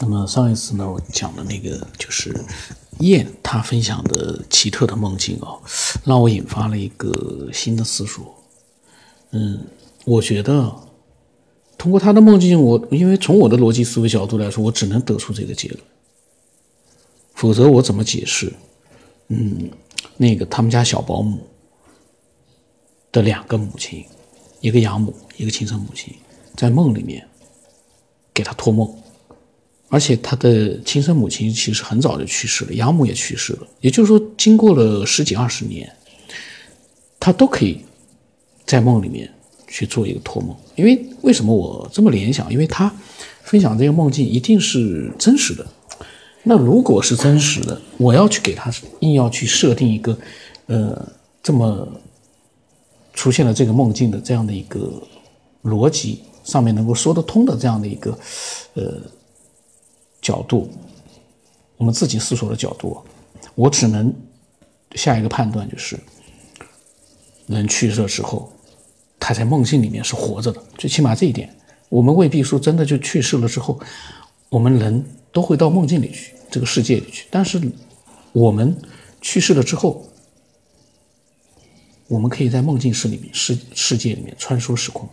[0.00, 2.34] 那么上一次呢，我讲的那个就是
[2.98, 5.56] 燕他分享的奇特的梦境啊，
[6.04, 8.34] 让我引发了一个新的思索。
[9.30, 9.64] 嗯，
[10.04, 10.74] 我觉得
[11.78, 15.80] 通过他的梦境，我因为从我的逻辑思维角度来说，我只能得出这个结论，
[17.34, 18.52] 否则我怎么解释？
[19.28, 19.70] 嗯，
[20.16, 21.38] 那个他们家小保姆
[23.10, 24.04] 的两个母亲，
[24.60, 26.12] 一个养母，一个亲生母亲，
[26.56, 27.26] 在梦里面
[28.34, 28.92] 给他托梦。
[29.94, 33.60] 而且他的亲生母亲其实很早就去世了，养母也去世了。
[33.80, 35.88] 也就是说，经过了十几二十年，
[37.20, 37.78] 他都可以
[38.66, 39.32] 在梦里面
[39.68, 40.56] 去做一个托梦。
[40.74, 42.52] 因为为什么我这么联想？
[42.52, 42.92] 因为他
[43.44, 45.64] 分享这个梦境一定是真实的。
[46.42, 50.18] 那如果是真实的，我要去给他硬要去设定一个，
[50.66, 51.08] 呃，
[51.40, 51.86] 这么
[53.12, 55.00] 出现了这个梦境的这样的一个
[55.62, 58.18] 逻辑上面能够说得通的这样的一个，
[58.74, 59.00] 呃。
[60.24, 60.70] 角度，
[61.76, 62.96] 我们自己思索的角度，
[63.54, 64.10] 我只能
[64.94, 66.00] 下一个判断就是，
[67.46, 68.50] 人去世之后，
[69.20, 71.54] 他在梦境里面是活着的，最起码这一点，
[71.90, 73.78] 我们未必说真的就去世了之后，
[74.48, 77.26] 我们人都会到梦境里去，这个世界里去。
[77.30, 77.60] 但是
[78.32, 78.74] 我们
[79.20, 80.08] 去世了之后，
[82.08, 85.06] 我们可以在梦境室里面世世界里面穿梭时空，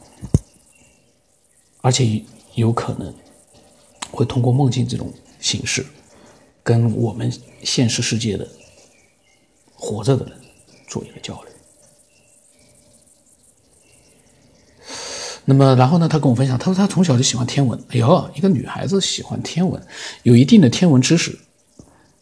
[1.82, 2.24] 而且
[2.56, 3.14] 有可能。
[4.12, 5.86] 会通过梦境这种形式，
[6.62, 7.32] 跟我们
[7.64, 8.48] 现实世界的
[9.74, 10.38] 活着的人
[10.88, 11.52] 做一个交流。
[15.46, 16.08] 那么，然后呢？
[16.08, 17.80] 他跟我分享，他说他从小就喜欢天文。
[17.90, 19.82] 哎呦，一个女孩子喜欢天文，
[20.22, 21.40] 有一定的天文知识。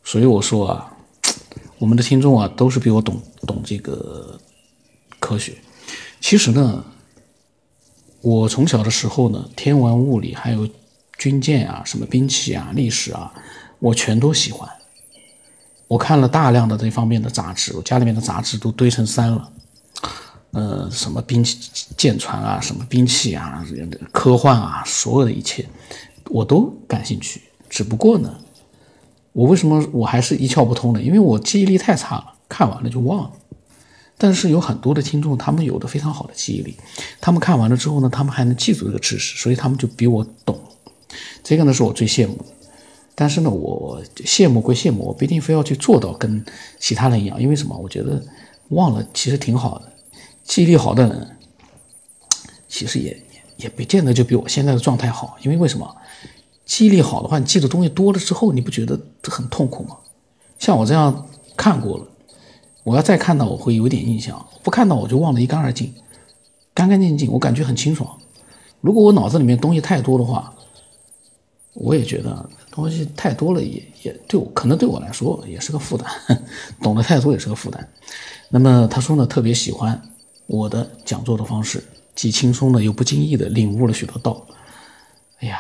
[0.04, 0.98] 所以我说啊，
[1.80, 4.40] 我们的听众啊，都是比我懂懂这个
[5.20, 5.58] 科学。
[6.22, 6.86] 其实呢，
[8.22, 10.68] 我从小的时候呢，天文、物理还有。
[11.20, 13.32] 军舰啊，什么兵器啊，历史啊，
[13.78, 14.68] 我全都喜欢。
[15.88, 19.52] 我看了大量的这方面的杂志，我家里面的杂志都堆成山了。
[20.52, 21.60] 呃，什么兵器、
[21.98, 23.64] 舰船啊，什么兵器啊，
[24.12, 25.68] 科幻啊，所有的一切，
[26.30, 27.42] 我都感兴趣。
[27.70, 28.36] 只不过呢，
[29.34, 31.02] 我为什么我还是一窍不通呢？
[31.02, 33.32] 因为我记忆力太差了，看完了就忘了。
[34.18, 36.78] 但是有很多的听众，他们有的非常好的记忆力，
[37.20, 40.60] 他们看完了之后呢，他们还能记住这个知识，所以他们就比我懂。
[41.44, 42.46] 这个呢是我最羡慕的，
[43.16, 46.44] 但是呢，我羡慕归羡慕，我不一定非要去做到跟
[46.80, 47.78] 其他人一样，因为什么？
[47.78, 48.24] 我觉得
[48.70, 49.92] 忘了其实挺好的，
[50.44, 51.38] 记忆力好的人，
[52.68, 53.22] 其实也
[53.58, 55.96] 也不见得就比我现在的状态好，因为为什么？
[56.66, 59.98] 记忆力好的话，你记的东西多了之后，你不觉得很痛苦吗？
[60.60, 61.28] 像我这样
[61.58, 62.06] 看过了，
[62.84, 65.92] 我要再看到，我会有点印象；不看到，我就忘得一干二净，
[66.76, 68.16] 干干净净，我感觉很清爽。
[68.82, 70.54] 如果我脑子里面东西太多的话，
[71.80, 76.06] 我也觉得东西太多了，也也对我可能对我来说也是个负担，
[76.84, 77.90] 懂得太多也是个负担。
[78.50, 80.00] 那么他说呢，特别喜欢
[80.46, 81.82] 我的讲座的方式，
[82.14, 84.46] 既轻松的又不经意的领悟了许多道。
[85.40, 85.58] 哎呀，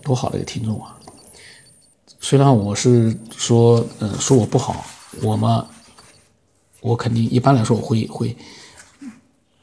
[0.00, 0.96] 多好的一个听众啊！
[2.20, 4.84] 虽然我是说，呃，说我不好，
[5.22, 5.66] 我嘛，
[6.80, 8.36] 我肯定一般来说我会会，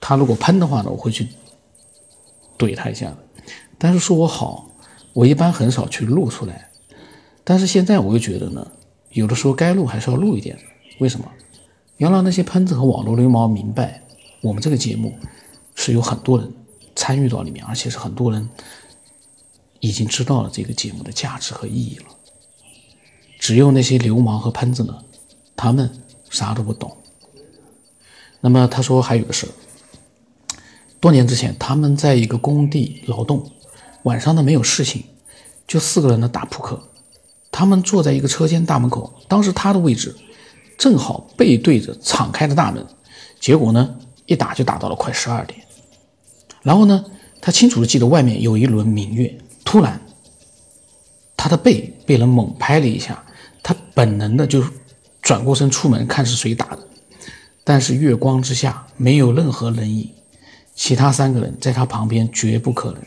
[0.02, 1.30] 他如果喷的话呢，我会去
[2.58, 3.16] 怼他一下。
[3.78, 4.68] 但是说我好。
[5.14, 6.70] 我一般很少去录出来，
[7.44, 8.66] 但是现在我又觉得呢，
[9.12, 10.58] 有的时候该录还是要录一点。
[11.00, 11.26] 为什么？
[11.98, 14.02] 要让那些喷子和网络流氓明白，
[14.42, 15.14] 我们这个节目
[15.76, 16.52] 是有很多人
[16.96, 18.48] 参与到里面，而且是很多人
[19.80, 22.06] 已经知道了这个节目的价值和意义了。
[23.38, 24.98] 只有那些流氓和喷子呢，
[25.56, 25.92] 他们
[26.30, 26.96] 啥都不懂。
[28.40, 29.48] 那么他说还有个事，
[31.00, 33.52] 多年之前他们在一个工地劳动。
[34.04, 35.04] 晚上呢没有事情，
[35.68, 36.82] 就四个人呢打扑克。
[37.52, 40.16] 他们坐在一个车间大门口，当时他的位置
[40.78, 42.86] 正好背对着敞开的大门。
[43.40, 43.96] 结果呢
[44.26, 45.60] 一打就打到了快十二点。
[46.62, 47.04] 然后呢
[47.42, 49.38] 他清楚的记得外面有一轮明月。
[49.64, 50.02] 突然
[51.38, 53.24] 他的背被人猛拍了一下，
[53.62, 54.64] 他本能的就
[55.22, 56.80] 转过身出门看是谁打的。
[57.64, 60.10] 但是月光之下没有任何人影，
[60.76, 63.02] 其他三个人在他旁边绝不可能。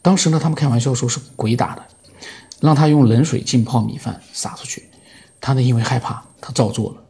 [0.00, 1.84] 当时呢，他们开玩笑说是鬼打的，
[2.60, 4.88] 让他用冷水浸泡米饭撒出去。
[5.40, 7.02] 他呢，因为害怕，他照做了，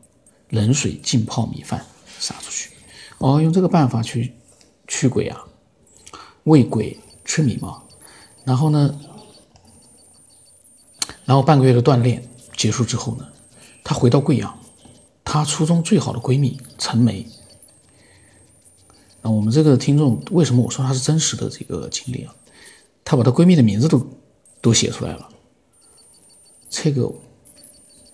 [0.50, 1.84] 冷水浸泡米饭
[2.18, 2.70] 撒出去。
[3.18, 4.34] 哦，用这个办法去
[4.86, 5.44] 驱鬼啊，
[6.44, 7.82] 喂鬼吃米嘛。
[8.44, 8.98] 然后呢，
[11.24, 12.26] 然后半个月的锻炼
[12.56, 13.28] 结束之后呢，
[13.84, 14.58] 他回到贵阳，
[15.24, 17.26] 他初中最好的闺蜜陈梅。
[19.20, 22.34] 那我们这个听众为什么我说她是真实的这个经历啊？
[23.08, 24.06] 她把她闺蜜的名字都
[24.60, 25.26] 都写出来了。
[26.68, 27.10] 这个，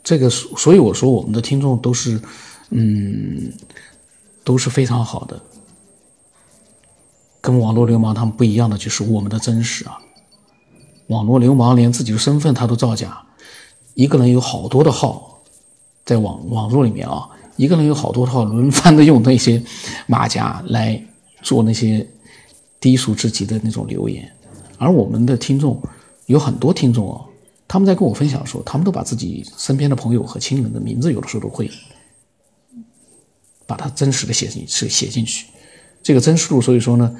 [0.05, 2.20] 这个，所以我说我们的听众都是，
[2.70, 3.52] 嗯，
[4.44, 5.43] 都是非常好的。
[7.41, 9.99] 跟网络流氓他们不一样的就是我们的真实啊。
[11.08, 13.20] 网络流氓连自己的身份他都造假，
[13.94, 15.43] 一个人有好多的号，
[16.05, 19.61] 在网网络里面啊，一个人有好多号，轮番的用那些
[20.06, 21.05] 马甲来
[21.43, 22.08] 做那些
[22.79, 24.32] 低俗之极的那种留言，
[24.79, 25.82] 而我们的听众
[26.26, 27.25] 有很多听众哦，
[27.67, 31.71] 他们在跟我分享的时候，他们都把自己身边的朋友和亲人的名字，有的时候都会
[33.67, 35.47] 把它真实的写进是写进去，
[36.03, 37.15] 这个真实度，所以说呢。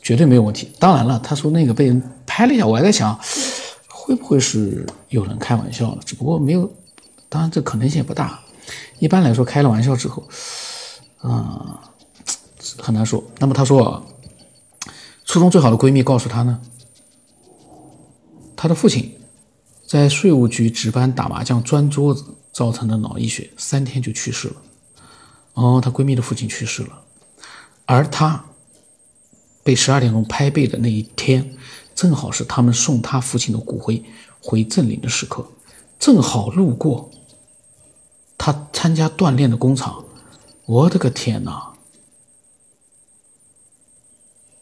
[0.00, 0.70] 绝对没有问题。
[0.78, 3.18] 当然了，他说那个被人拍了一下，我还在想，
[3.88, 6.00] 会不会是有人开玩笑了？
[6.06, 6.70] 只不过没有，
[7.28, 8.40] 当然这可能性也不大。
[9.00, 10.26] 一般来说，开了玩笑之后，
[11.18, 11.80] 啊，
[12.78, 13.22] 很难说。
[13.38, 14.02] 那么他说，
[15.24, 16.58] 初中最好的闺蜜告诉他呢，
[18.58, 19.14] 他的父亲
[19.86, 24.56] 在税务局值班打麻将钻桌子造成的脑溢血，三天就去世了。
[25.54, 27.02] 哦，她闺蜜的父亲去世了，
[27.86, 28.44] 而她。
[29.62, 31.54] 被十二点钟拍背的那一天，
[31.94, 34.02] 正好是他们送他父亲的骨灰
[34.40, 35.46] 回镇陵的时刻，
[35.98, 37.10] 正好路过
[38.38, 40.06] 他参加锻炼的工厂。
[40.64, 41.74] 我的个天哪！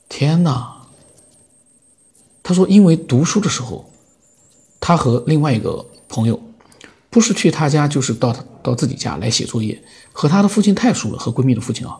[0.08, 0.75] 天哪！
[2.46, 3.90] 他说，因为读书的时候，
[4.78, 6.40] 他和另外一个朋友，
[7.10, 8.32] 不是去他家，就是到
[8.62, 9.82] 到自己家来写作业，
[10.12, 11.98] 和他的父亲太熟了，和闺蜜的父亲啊。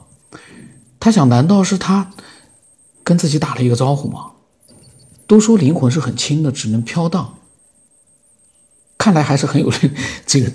[1.00, 2.12] 他想，难道是他？
[3.02, 4.31] 跟自己打了一个招呼吗，
[5.26, 7.34] 都说灵魂是很轻的，只能飘荡。
[8.96, 9.69] 看来还是很有
[10.25, 10.52] 这个。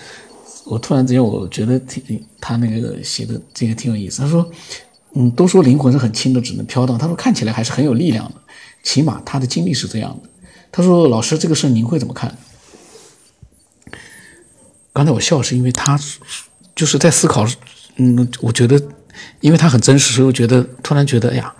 [0.64, 4.22] 我突然之间我觉得挺他那个写的这个挺有意思。
[4.22, 4.50] 他说，
[5.12, 6.96] 嗯，都说灵魂是很轻的，只能飘荡。
[6.96, 8.34] 他说看起来还是很有力量的，
[8.86, 10.28] 起码他的经历是这样的。
[10.70, 12.36] 他说，老师这个事您会怎么看？
[14.92, 15.98] 刚才我笑是因为他
[16.76, 17.44] 就是在思考，
[17.96, 18.80] 嗯，我觉得
[19.40, 21.52] 因为他很真实，所以我觉得突然觉得，哎呀。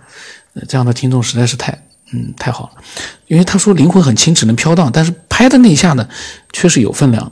[0.67, 1.71] 这样的听众实在是太，
[2.15, 2.83] 嗯，太好了，
[3.27, 6.09] 因为他说灵魂很轻，只能飘荡，但是拍的那一下呢，
[6.51, 7.31] 确实有分量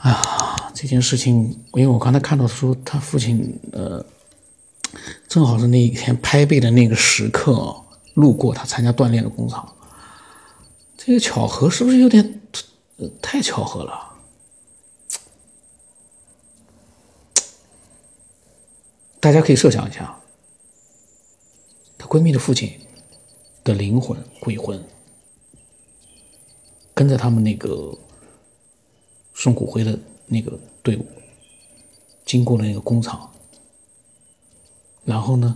[0.00, 0.72] 啊。
[0.72, 4.02] 这件事情，因为我刚才看到说他父亲，呃，
[5.28, 7.76] 正好是那一天拍背的那个时刻，
[8.16, 9.76] 路过他参加锻炼的工厂，
[10.96, 12.40] 这个巧合是不是有点
[13.20, 14.14] 太巧合了？
[19.20, 20.18] 大家可以设想一下。
[21.98, 22.80] 她闺蜜的父亲
[23.62, 24.82] 的灵魂、鬼魂
[26.94, 27.98] 跟着他们那个
[29.34, 31.06] 送骨灰的那个队伍，
[32.24, 33.30] 经过了那个工厂，
[35.04, 35.54] 然后呢，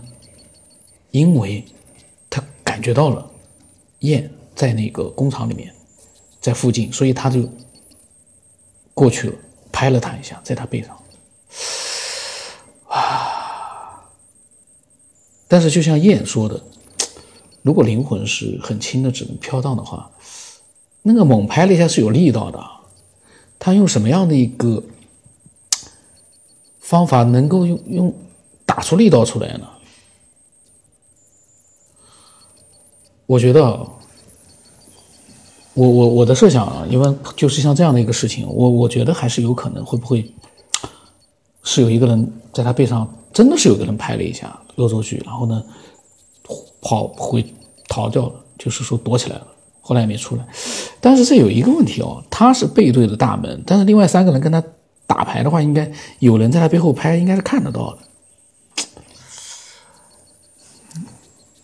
[1.09, 1.65] 因为
[2.81, 3.29] 感觉到了
[3.99, 5.71] 燕在那个工厂里面，
[6.39, 7.47] 在附近，所以他就
[8.95, 9.35] 过去了，
[9.71, 10.97] 拍了他一下，在他背上。
[12.87, 14.03] 啊
[15.47, 16.59] 但是，就像燕说的，
[17.61, 20.09] 如果灵魂是很轻的，只能飘荡的话，
[21.03, 22.59] 那个猛拍了一下是有力道的。
[23.59, 24.83] 他用什么样的一个
[26.79, 28.15] 方法能够用用
[28.65, 29.69] 打出力道出来呢？
[33.25, 33.61] 我觉得，
[35.73, 40.33] 我我我的设想啊，因为就是像这样的一个事情，我我觉得还是有可能，会不会
[41.63, 44.57] 是有一个人在他背上，真的是有个人拍了一下。
[44.77, 45.61] 恶作剧，然后呢，
[46.81, 47.45] 跑回
[47.89, 49.47] 逃掉了，就是说躲起来了，
[49.81, 50.47] 后来也没出来。
[51.01, 54.63] 但是这有一个问题哦，他是背对着大门，但是另外三个人跟他
[55.05, 57.97] 打牌的话，应该有人在他背后拍，应该是看得到的。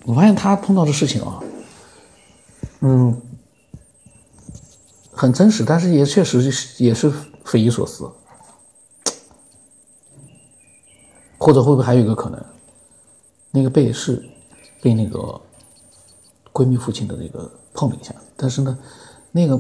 [0.08, 1.44] 我发现他碰到的事情啊，
[2.80, 3.22] 嗯，
[5.12, 6.50] 很真实，但是也确实
[6.82, 7.12] 也是
[7.44, 8.10] 匪夷所思。
[11.38, 12.42] 或者会不会还有一个可能？
[13.52, 14.26] 那个背是
[14.82, 15.42] 被那个
[16.54, 18.78] 闺蜜父亲的那个碰了一下，但是呢，
[19.34, 19.60] 那个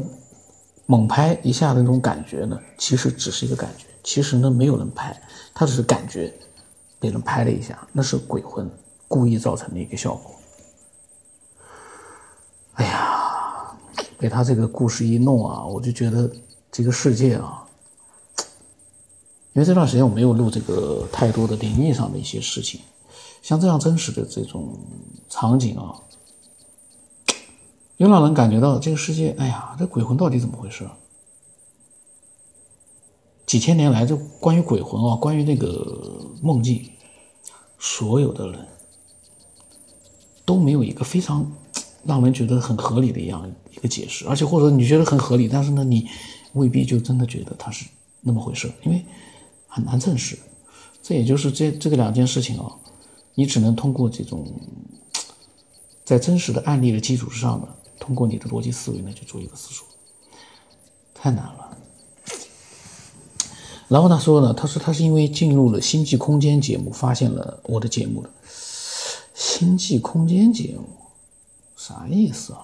[0.85, 5.21] 猛拍一下的那种感觉呢，其实只是一个感觉，其实呢没有人拍，
[5.53, 6.33] 他只是感觉
[7.01, 8.69] 被人拍了一下，那是鬼魂
[9.09, 10.35] 故意造成的一个效果。
[12.77, 13.77] 哎呀，
[14.17, 16.31] 被他这个故事一弄啊，我就觉得
[16.71, 17.67] 这个世界啊，
[19.53, 22.81] 因为这段时间我没有录这个太多的灵异上的一些事情。
[23.41, 24.77] 像这样真实的这种
[25.29, 25.95] 场景啊，
[27.97, 30.87] 又让人感觉到这个世界，哎呀，这鬼魂到底怎么回事？
[33.45, 36.91] 几千年来，这关于鬼魂啊，关于那个梦境，
[37.79, 38.67] 所有的人
[40.43, 41.49] 都没有一个非常
[42.07, 46.07] 让人觉得很合理的一样一个解释，而且或者你觉得很合理，但是呢，你
[46.53, 47.85] 未必就真的觉得它是
[48.21, 49.05] 那么回事，因为
[49.67, 50.37] 很难证实。
[51.03, 52.71] 这也就是这这个两件事情啊，
[53.35, 54.45] 你只能通过这种
[56.03, 57.67] 在真实的案例的基础之上呢，
[57.99, 59.85] 通过你的逻辑思维呢去做一个思索，
[61.13, 61.77] 太难了。
[63.87, 68.29] 然后他说呢，他说他是因为进入了星际空间节目，发现了我的节目的。
[69.33, 70.83] 星际空间节目
[71.87, 72.59] 啥意思啊？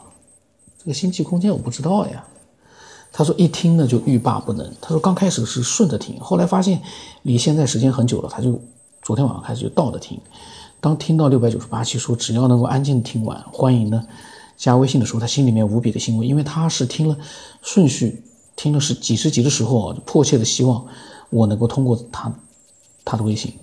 [0.78, 2.26] 这个星际空间我不知道呀。
[3.14, 4.70] 他说一听呢就欲罢不能。
[4.82, 6.82] 他说刚开始是顺着听，后来发现
[7.22, 8.60] 离现在时间很久了，他就
[9.02, 10.20] 昨天晚上开始就倒着听。
[10.82, 14.06] 当听到六百九十八期说只要能够安静听完，欢迎呢
[14.58, 17.18] 加微信的时候，他心里面无比的欣慰，因为他是听了
[17.62, 18.22] 顺序
[18.58, 20.86] 听了是几十集的时候啊，迫切的希望
[21.30, 22.34] 我能够通过他
[23.06, 23.54] 他的微信。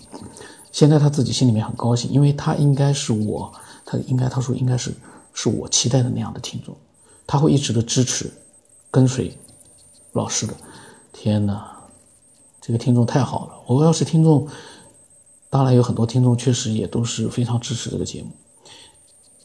[0.71, 3.53] 现在他自己心里面很高兴，因为他应该是我，
[3.85, 4.91] 他应该他说应该是
[5.33, 6.75] 是我期待的那样的听众，
[7.25, 8.31] 他会一直的支持，
[8.89, 9.31] 跟随
[10.13, 10.53] 老师的。
[11.13, 11.77] 天哪，
[12.61, 13.53] 这个听众太好了！
[13.67, 14.47] 我要是听众，
[15.49, 18.29] 当然有很多听众确实也都是非常支持这个节目，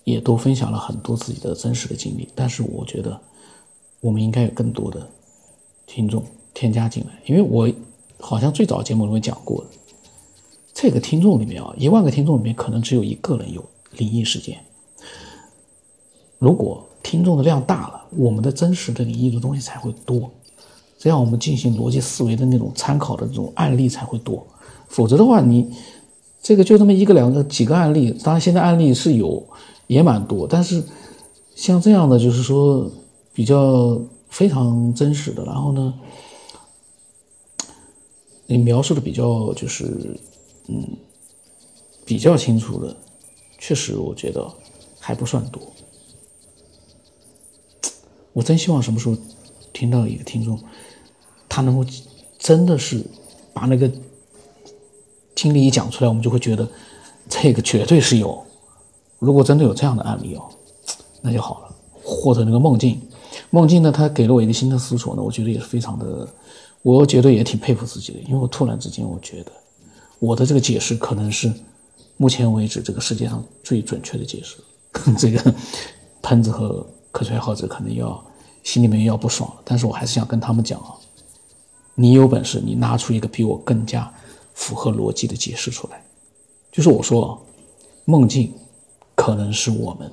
[0.05, 2.29] 也都分享了很多自己的真实的经历。
[2.35, 3.21] 但是我觉得
[4.01, 5.09] 我们应该有更多的
[5.87, 6.25] 听众
[6.55, 7.69] 添加进来，因为我
[8.21, 9.65] 好像最早节目里面讲过。
[10.73, 14.63] 这个听众里面啊，一万个听众里面可能只有一个人有灵异事件。
[16.39, 20.31] 如果听众的量大了，我们的真实的灵异的东西才会多，
[20.99, 24.47] 这样我们进行逻辑思维的那种参考的这种案例才会多。
[24.89, 25.73] 否则的话，你
[26.43, 29.47] 这个就这么一个两个几个案例，当然现在案例是有
[29.87, 30.83] 也蛮多，但是
[31.55, 32.91] 像这样的就是说
[33.33, 35.95] 比较非常真实的，然后呢，
[38.47, 40.19] 你描述的比较就是。
[40.69, 40.85] 嗯，
[42.05, 42.97] 比较清楚的，
[43.57, 44.45] 确实我觉得
[44.99, 45.63] 还不算多。
[48.37, 49.17] 我真希望什么时候
[49.73, 50.61] 听到一个听众，
[51.49, 51.83] 他能够
[52.39, 53.03] 真的是
[53.55, 53.91] 把那个
[55.35, 56.69] 经历一讲出来，我们就会觉得
[57.31, 58.45] 这个绝对是有。
[59.19, 60.43] 如果真的有这样的案例哦，
[61.23, 61.75] 那就好了。
[62.05, 63.01] 或者那个梦境，
[63.49, 66.29] 梦境呢，他给了我一个新的思索呢，我觉得也是非常的，
[66.83, 69.53] 我觉得也挺佩服自己的，因为我突然之间我觉得。
[70.19, 71.51] 我的这个解释可能是
[72.19, 74.59] 目前为止这个世界上最准确的解释。
[75.17, 75.55] 这个
[76.21, 76.87] 喷子和
[77.17, 78.23] 科学爱好者可能要
[78.63, 80.95] 心里面要不爽，但是我还是想跟他们讲啊，
[81.95, 84.13] 你有本事，你拿出一个比我更加
[84.53, 86.05] 符合逻辑的解释出来。
[86.71, 87.43] 就是我说，
[88.05, 88.53] 梦境
[89.15, 90.13] 可能是我们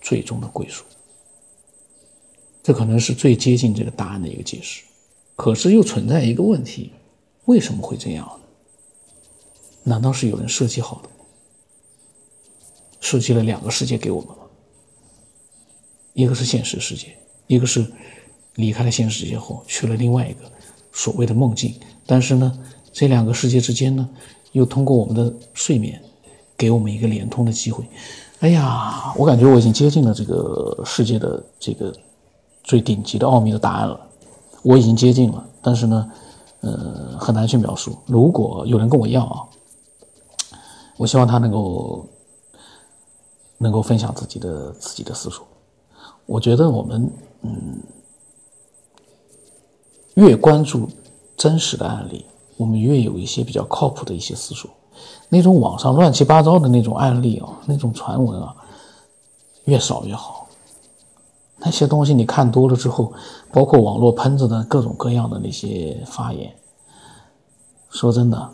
[0.00, 0.84] 最终的归属，
[2.62, 4.82] 这可能是最接近这个答案的一个解释。
[5.36, 6.92] 可是又存在一个问题，
[7.44, 8.32] 为什么会这样呢？
[9.82, 11.10] 难道是有人设计好的？
[13.00, 14.30] 设计了两个世界给我们？
[16.18, 17.86] 一个是现实世界，一个是
[18.56, 20.40] 离开了现实世界后去了另外一个
[20.92, 21.72] 所谓的梦境。
[22.04, 22.58] 但是呢，
[22.92, 24.08] 这两个世界之间呢，
[24.50, 26.02] 又通过我们的睡眠
[26.56, 27.84] 给我们一个连通的机会。
[28.40, 31.94] 哎呀，我感觉我已经接近了这个世界的这个
[32.64, 34.00] 最顶级的奥秘的答案了。
[34.64, 36.10] 我已经接近了，但是呢，
[36.62, 37.96] 呃，很难去描述。
[38.06, 39.46] 如果有人跟我一样啊。
[40.96, 42.04] 我希望他能够
[43.58, 45.46] 能够分享自己的自己的思索。
[46.28, 47.82] 我觉得我们嗯，
[50.14, 50.86] 越关注
[51.38, 52.26] 真实的案例，
[52.58, 54.70] 我们越有一些比较靠谱的一些思索。
[55.30, 58.54] 那种网上乱七八糟的那种案例啊，那种传闻啊，
[59.64, 60.46] 越少越好。
[61.60, 63.10] 那些东西你看多了之后，
[63.50, 66.54] 包括网络喷子的各种各样的那些发言，
[67.88, 68.50] 说真的，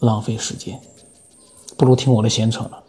[0.00, 0.80] 浪费时间。
[1.76, 2.82] 不如听我的闲扯了。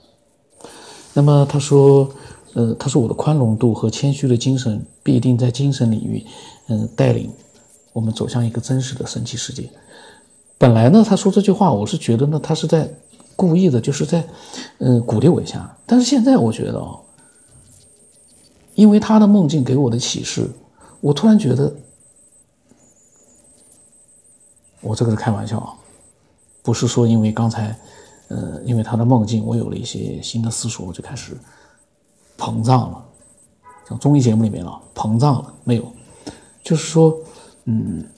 [1.14, 2.10] 那么他说，
[2.56, 6.26] 呃，他说我的宽容度和谦虚的精神必定在精神领域，
[6.68, 7.30] 嗯，带领
[7.92, 9.70] 我们走向一个真实的神奇世界。
[10.58, 12.90] 本来呢，他说这句话，我是觉得呢，他是在
[13.36, 14.26] 故意的，就是在，
[14.78, 15.78] 嗯，鼓励我一下。
[15.86, 17.00] 但是现在我觉得哦，
[18.74, 20.50] 因为他的梦境给我的启示，
[21.02, 21.76] 我突然觉得，
[24.82, 25.76] 我这个是开玩笑啊，
[26.64, 27.78] 不是说因为刚才。
[28.28, 31.38] 呃，因为他的梦境，我有了一些新的思索，我就开始
[32.38, 33.06] 膨胀了。
[33.88, 35.92] 像综艺节目里面啊，膨胀了没有？
[36.64, 37.16] 就是说，
[37.66, 38.10] 嗯，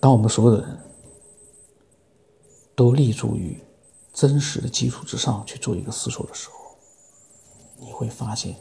[0.00, 0.78] 当我们所有的人
[2.74, 3.62] 都立足于
[4.12, 6.54] 真实的基础之上去做一个思索的时候，
[7.78, 8.56] 你会发现，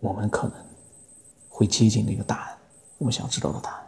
[0.00, 0.56] 我们可能
[1.48, 2.58] 会接近那个答案，
[2.98, 3.82] 我们想知道的答案。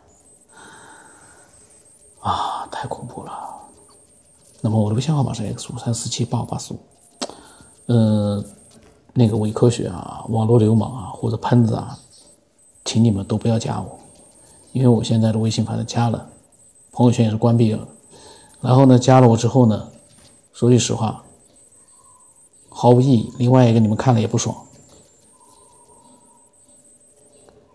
[2.20, 3.60] 啊，太恐怖了！
[4.60, 6.78] 那么我的微信号码是 x 五三四七八五八四五，
[7.86, 8.42] 呃，
[9.14, 11.96] 那个伪科学啊、网络流氓啊或者喷子啊，
[12.84, 13.98] 请你们都不要加我，
[14.72, 16.28] 因为我现在的微信反正加了，
[16.90, 17.86] 朋友圈也是关闭了。
[18.60, 19.88] 然后呢，加了我之后呢，
[20.52, 21.22] 说句实话，
[22.68, 23.32] 毫无意义。
[23.38, 24.56] 另外一个，你们看了也不爽。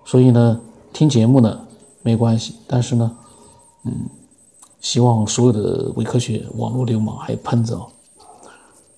[0.04, 0.60] 所以呢，
[0.92, 1.66] 听节目呢
[2.02, 3.18] 没关系，但是呢，
[3.86, 4.10] 嗯，
[4.82, 7.88] 希望所有的伪科学、网络流氓还有喷子哦，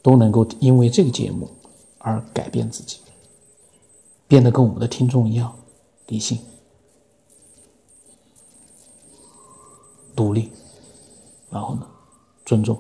[0.02, 1.48] 都能够因为这个节目。
[2.04, 2.98] 而改变自己，
[4.28, 5.54] 变得跟我们的听众一样
[6.08, 6.40] 理性、
[10.16, 10.50] 独立，
[11.50, 11.88] 然后呢，
[12.46, 12.78] 尊重。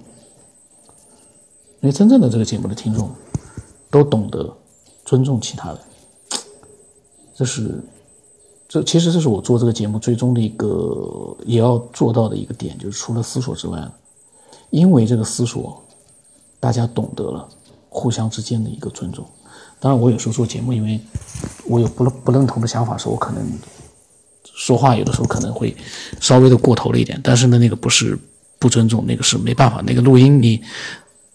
[1.82, 3.10] 因为真正的这个节目的听众
[3.90, 4.56] 都懂得
[5.04, 5.80] 尊重其他人，
[7.34, 7.84] 这是
[8.68, 13.92] 这其实这是我做这个节目最终的一个也要做到的一个点，就是除了思索之外，
[14.70, 15.84] 因为这个思索，
[16.60, 17.50] 大家懂得了。
[17.93, 19.27] 互相之间的一个尊重。
[19.81, 21.00] 当然，我有时候做节目，因为
[21.65, 23.43] 我有不不认同的想法时候，我可能
[24.55, 25.75] 说话有的时候可能会
[26.21, 27.19] 稍微的过头了一点。
[27.21, 28.17] 但是呢，那个不是
[28.57, 29.83] 不尊重，那个是没办法。
[29.86, 30.62] 那个录音你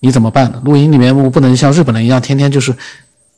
[0.00, 0.62] 你怎么办呢？
[0.64, 2.75] 录音里面我不能像日本人一样天天就是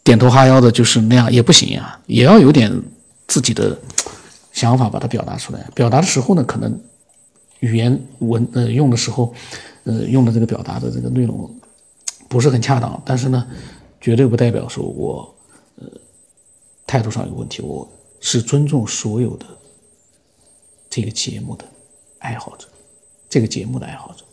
[0.05, 2.71] 点头哈腰的，就是那样也不行呀，也要有点
[3.27, 3.77] 自己的
[4.53, 5.67] 想法把它表达出来。
[5.75, 6.79] 表达的时候呢，可能
[7.61, 9.35] 语言文呃用的时候，
[9.85, 11.51] 呃用的这个表达的这个内容。
[12.29, 13.47] 不是很恰当，但是呢，
[14.01, 15.35] 绝对不代表说我，
[15.77, 15.87] 呃，
[16.87, 17.63] 态度上有问题。
[17.63, 17.89] 我
[18.21, 19.47] 是尊重所有的
[20.91, 21.65] 这个节目的
[22.19, 22.67] 爱好者，
[23.29, 24.25] 这个节目的爱好者。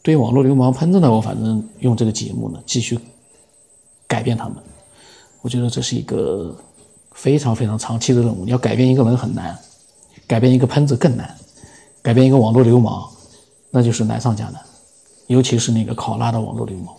[0.00, 2.98] 对网络流氓喷子呢，我反正用这个节目呢，继续
[4.06, 4.56] 改变他们。
[5.42, 6.56] 我觉得这是一个
[7.12, 8.44] 非常非常长期的任务。
[8.44, 9.58] 你要改变一个人很难，
[10.26, 11.36] 改变一个喷子更难，
[12.00, 13.10] 改变一个网络流氓，
[13.70, 14.62] 那就是难上加难。
[15.28, 16.94] 尤其是那个考拉的网络流氓，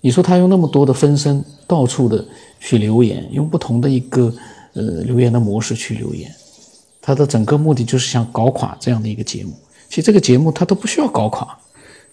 [0.00, 2.24] 你说他用那么多的分身，到处的
[2.60, 4.32] 去留言，用不同的一个
[4.72, 6.34] 呃留言的模式去留言，
[7.02, 9.52] 他的整个目的就是想搞垮这样的一个节目。
[9.88, 11.58] 其实这个节目他都不需要搞垮，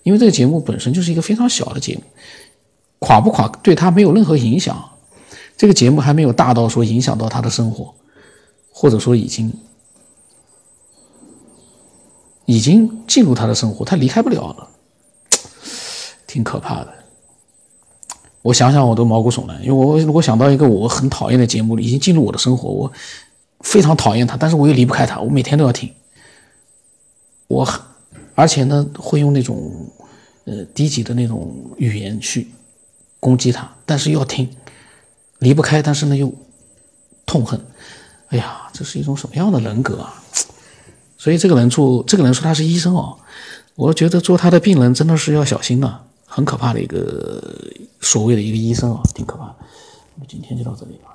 [0.04, 2.02] 因为这个节目本身就是一个非常小的节目，
[3.00, 4.84] 垮不垮对他没有任何影响。
[5.56, 7.94] 这个节目还没有大到说影响到他的生活，
[8.72, 9.54] 或者说已经
[12.46, 14.70] 已经进入他的生活，他离开不了了。
[16.32, 16.94] 挺可怕的，
[18.42, 19.62] 我想想我都毛骨悚然。
[19.62, 22.90] 因为我如果想到一个我很讨厌的节目，已经进入我的生活，我
[23.60, 25.92] 非常讨厌它，但是我又离不开它，我每天都要听。
[27.50, 27.82] 我很，
[28.34, 29.92] 而且呢，会用那种
[30.46, 32.48] 呃低级的那种语言去
[33.20, 34.50] 攻击他，但是要听，
[35.40, 36.34] 离不开，但是呢又
[37.26, 37.60] 痛恨。
[38.30, 40.24] 哎呀，这是一种什么样的人格啊？
[41.18, 43.20] 所以这个人做，这个人说他是医生哦，
[43.76, 46.06] 我觉得做他的病人真的是要小心的。
[46.34, 47.44] 很可怕的一个
[48.00, 49.56] 所谓的一个医生啊，挺可怕的。
[50.16, 51.11] 那么今天就到这里吧。